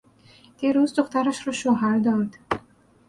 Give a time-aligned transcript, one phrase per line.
[0.57, 2.27] دیروز دخترش را شوهر داد.